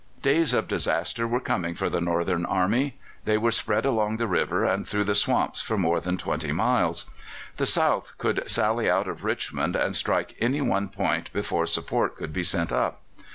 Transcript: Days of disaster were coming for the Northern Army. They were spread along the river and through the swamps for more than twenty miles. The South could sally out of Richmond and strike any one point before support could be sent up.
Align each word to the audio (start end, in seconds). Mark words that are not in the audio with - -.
Days 0.23 0.55
of 0.55 0.67
disaster 0.67 1.27
were 1.27 1.39
coming 1.39 1.75
for 1.75 1.87
the 1.87 2.01
Northern 2.01 2.43
Army. 2.43 2.97
They 3.25 3.37
were 3.37 3.51
spread 3.51 3.85
along 3.85 4.17
the 4.17 4.25
river 4.27 4.65
and 4.65 4.83
through 4.83 5.03
the 5.03 5.13
swamps 5.13 5.61
for 5.61 5.77
more 5.77 5.99
than 5.99 6.17
twenty 6.17 6.51
miles. 6.51 7.05
The 7.57 7.67
South 7.67 8.17
could 8.17 8.41
sally 8.49 8.89
out 8.89 9.07
of 9.07 9.23
Richmond 9.23 9.75
and 9.75 9.95
strike 9.95 10.35
any 10.39 10.59
one 10.59 10.89
point 10.89 11.31
before 11.33 11.67
support 11.67 12.15
could 12.15 12.33
be 12.33 12.41
sent 12.43 12.73
up. 12.73 13.01